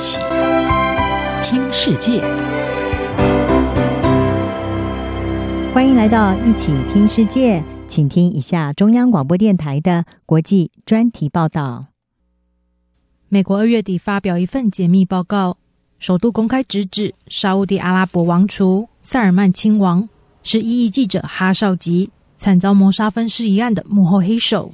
[0.00, 0.18] 起
[1.44, 2.22] 听世界，
[5.74, 11.84] 欢迎来到一起听世界，请听一下中央广播电台的国际专题报道。
[13.28, 15.58] 美国二月底发表一份解密报告，
[15.98, 20.08] 首度公开直指沙乌地阿拉伯王储萨尔曼亲王
[20.42, 22.08] 是异议记者哈绍吉
[22.38, 24.72] 惨遭谋杀分尸一案的幕后黑手。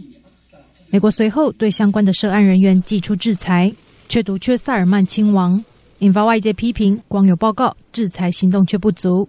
[0.88, 3.75] 美国随后对相关的涉案人员寄出制裁，
[4.09, 5.63] 却独缺萨尔曼亲王，
[5.99, 7.01] 引发外界批评。
[7.09, 9.29] 光有报告，制裁行动却不足。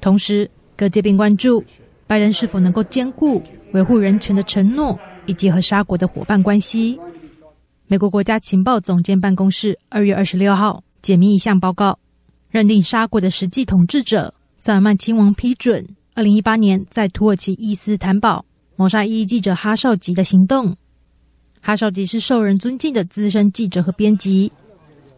[0.00, 1.62] 同时，各界并关注
[2.06, 3.42] 拜登是否能够兼顾
[3.72, 6.98] 维护人权的承诺，以及和沙国的伙伴关系。
[7.86, 11.98] 美国国家情报总监办公室二月二十六号解密一项报告，
[12.50, 18.44] 认定沙国的实际统治者萨尔曼亲王批准二零一八年在土耳其伊斯坦堡。
[18.76, 20.74] 谋杀一记者哈绍吉的行动。
[21.64, 24.50] 哈绍吉是受人尊敬的资深记者和编辑，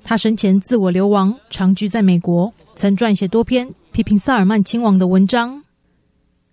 [0.05, 5.65] 他生前自我流亡，长居在美国，曾撰写多篇批评萨尔曼亲王的文章。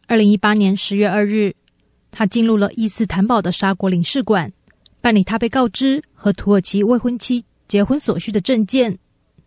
[0.07, 1.53] 二零一八年十月二日，
[2.09, 4.49] 他进入了伊斯坦堡的沙国领事馆，
[5.01, 8.97] 办理他被告知和土耳其未婚妻结婚所需的证件，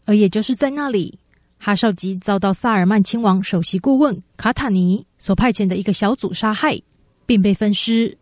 [0.05, 1.19] 而也就是在那里，
[1.59, 6.79] 哈绍吉遭到萨尔曼亲王首席顾问卡塔尼所派遣的一个小组杀害。
[7.27, 8.19] 并被分尸。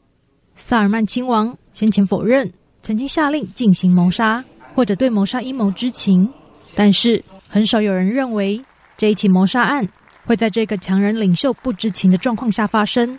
[0.55, 2.51] 萨尔曼亲王先前否认
[2.83, 6.29] 曾经下令进行谋杀，或者对谋杀阴谋知情，
[6.75, 8.63] 但是很少有人认为
[8.97, 9.87] 这一起谋杀案
[10.25, 13.19] 会在这个强人领袖不知情的状况下发生。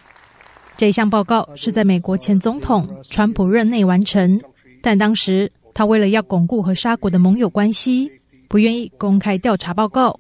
[0.78, 4.42] 这一项报告是在美国前总统川普任内完成，
[4.82, 8.12] 但当时他为了要巩固和沙国的盟友关系，
[8.48, 10.20] 不愿意公开调查报告。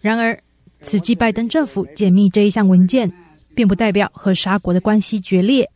[0.00, 0.38] 然而，
[0.80, 3.12] 此际拜登政府解密这一项文件。
[3.54, 5.68] 并不代表和沙国的关系决裂。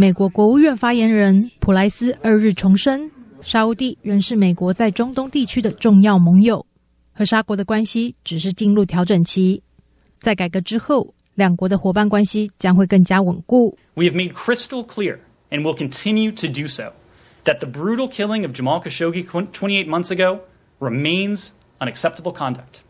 [0.00, 6.64] 美国国务院发言人普莱斯二日重申，沙乌地仍是美国在中东地区的重要盟友，
[7.12, 9.62] 和沙国的关系只是进入调整期。
[10.20, 13.76] 在改革之后，两国的伙伴关系将会更加稳固。
[13.94, 15.18] We have made crystal clear
[15.50, 16.92] and will continue to do so
[17.44, 20.40] that the brutal killing of Jamal Khashoggi 28 months ago
[20.78, 21.50] remains
[21.80, 22.82] unacceptable conduct.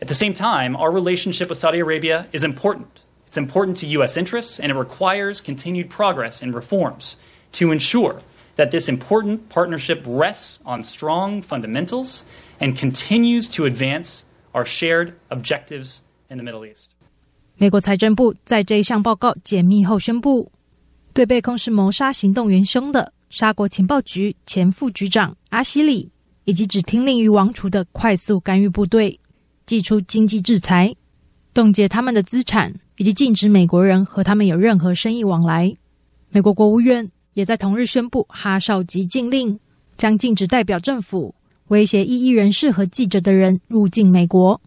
[0.00, 2.86] At the same time, our relationship with Saudi Arabia is important.
[3.34, 4.16] It's important to U.S.
[4.16, 7.14] interests, and it requires continued progress and reforms
[7.52, 8.22] to ensure
[8.56, 12.22] that this important partnership rests on strong fundamentals
[12.58, 16.90] and continues to advance our shared objectives in the Middle East.
[17.56, 20.50] 美国财政部在这一项报告解密后宣布，
[21.12, 26.10] 对被控是谋杀行动元凶的沙国情报局前副局长阿希里，
[26.44, 29.20] 以及只听令于王储的快速干预部队。
[29.66, 30.96] 祭出经济制裁，
[31.54, 35.75] 冻结他们的资产， 以及禁止美国人和他们有任何生意往来。
[36.29, 39.59] 美国国务院也在同日宣布，哈绍级禁令
[39.97, 41.33] 将禁止代表政府
[41.67, 44.59] 威胁异议人士和记者的人入境美国，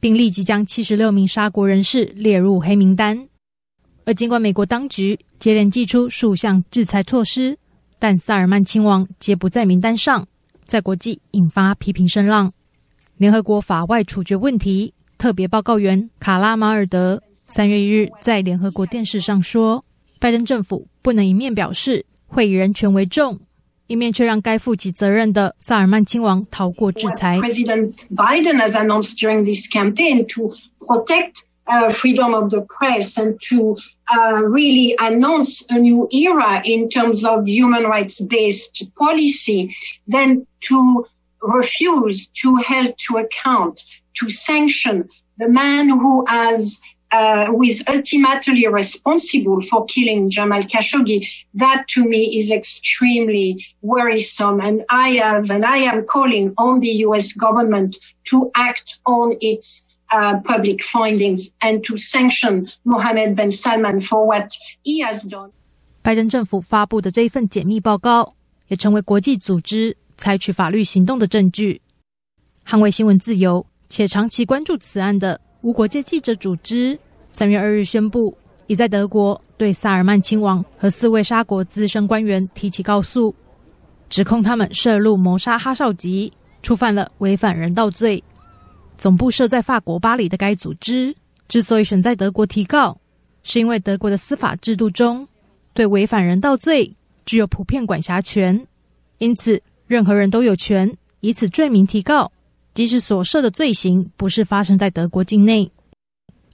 [0.00, 3.28] 并立即将七十六名沙国人士列入黑名单。
[4.04, 7.58] 而尽管美国当局接连祭出数项制裁措施，
[7.98, 10.26] 但萨尔曼亲王皆不在名单上，
[10.64, 12.52] 在国际引发批评声浪。
[13.18, 23.39] 联合国法外处决问题特别报告员卡拉马尔德三月一日在联合国电视上说：“拜登政府不能一面表示会以人权为重，
[23.87, 31.43] 一面却让该负起责任的萨尔曼亲王逃过制裁。” President Biden has announced during this campaign to protect
[31.91, 33.77] freedom of the press and to
[34.49, 39.69] really announce a new era in terms of human rights based policy,
[40.05, 41.05] then to
[41.39, 43.81] refuse to hold to account,
[44.13, 45.07] to sanction
[45.37, 51.27] the man who has, uh, who is ultimately responsible for killing Jamal Khashoggi.
[51.55, 54.59] That to me is extremely worrisome.
[54.59, 57.33] And I have, and I am calling on the U.S.
[57.33, 57.97] government
[58.29, 64.51] to act on its uh, public findings and to sanction Mohammed bin Salman for what
[64.83, 65.51] he has done.
[66.01, 68.35] 拜登政府发布的这一份解密报告，
[68.67, 69.97] 也成为国际组织。
[70.15, 71.81] 采取法律行动的证据，
[72.65, 76.98] 捍卫新闻自由且长期关注此案的 无国界记者组织，
[77.30, 78.34] 三月二日宣布，
[78.68, 83.34] 已在德国对萨尔曼亲王和四位沙国资深官员提起告诉，
[84.08, 86.32] 指控他们涉入谋杀哈少吉，
[86.62, 88.24] 触犯了违反人道罪。
[88.96, 91.14] 总部设在法国巴黎的该组织
[91.48, 92.98] 之所以选在德国提告，
[93.42, 95.28] 是因为德国的司法制度中
[95.74, 98.66] 对违反人道罪具有普遍管辖权，
[99.18, 99.62] 因此。
[99.86, 102.30] 任何人都有权以此罪名提告，
[102.78, 105.68] 即使所涉的罪行不是发生在德国境内。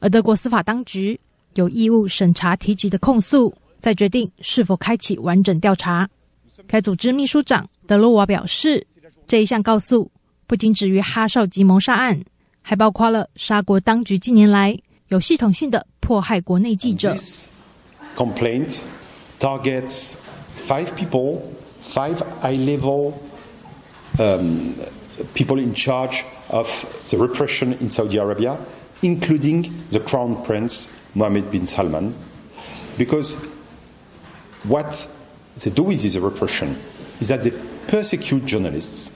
[0.01, 1.21] 而德国司法当局
[1.53, 6.09] 有义务审查提及的控诉，再决定是否开启完整调查。
[6.67, 8.87] 该组织秘书长德洛瓦表示，
[9.27, 10.11] 这一项告诉，
[10.47, 12.19] 不仅止于哈绍吉谋杀案，
[12.63, 14.75] 还包括了沙国当局近年来
[15.09, 17.15] 有系统性的迫害国内记者。
[18.17, 18.81] Complaint
[19.39, 20.15] targets
[20.57, 21.41] five people,
[21.87, 23.13] five i live all
[25.35, 28.59] people in charge of the repression in Saudi Arabia,
[29.03, 32.15] including the Crown Prince Mohammed bin Salman,
[32.99, 33.37] because
[34.65, 35.09] what
[35.63, 36.81] they do with this repression
[37.21, 37.53] is that they
[37.87, 39.13] persecute journalists.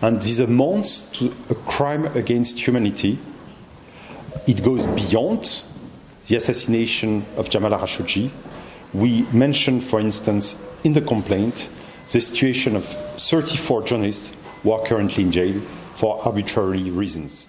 [0.00, 3.18] And this amounts to a crime against humanity.
[4.46, 5.62] It goes beyond
[6.26, 8.30] the assassination of Jamal Khashoggi.
[8.92, 11.70] We mentioned, for instance, in the complaint,
[12.10, 15.60] the situation of 34 journalists who are currently in jail
[15.96, 17.44] for arbitrary reasons.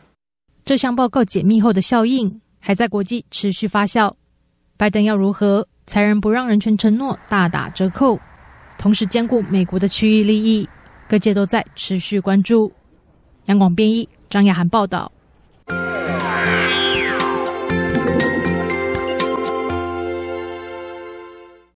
[0.66, 4.14] 这项报告解密后的效应还在国际持续发酵。
[4.78, 8.20] 拜登要如何才能不让人权承诺大打折扣？
[8.78, 10.68] 同时兼顾美国的区域利益，
[11.08, 12.72] 各界都在持续关注。
[13.46, 15.12] 央广编译张雅涵报道。